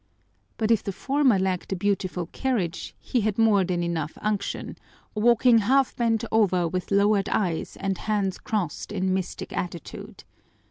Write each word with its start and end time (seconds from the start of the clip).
But 0.57 0.71
if 0.71 0.81
the 0.83 0.91
former 0.91 1.37
lacked 1.37 1.71
a 1.73 1.75
beautiful 1.75 2.25
carriage 2.25 2.95
he 2.99 3.21
had 3.21 3.37
more 3.37 3.63
than 3.63 3.83
enough 3.83 4.17
unction, 4.19 4.75
walking 5.13 5.59
half 5.59 5.95
bent 5.95 6.23
over 6.31 6.67
with 6.67 6.89
lowered 6.89 7.29
eyes 7.29 7.77
and 7.79 7.99
hands 7.99 8.39
crossed 8.39 8.91
in 8.91 9.13
mystic 9.13 9.53
attitude. 9.55 10.23